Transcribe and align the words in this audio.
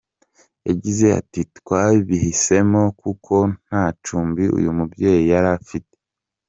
Yagize 0.67 1.05
ati 1.19 1.41
“Twabihisemo 1.57 2.81
kuko 3.01 3.35
nta 3.65 3.85
cumbi 4.03 4.43
uyu 4.57 4.69
mubyeyi 4.77 5.23
yari 5.33 5.49
afite. 5.59 5.95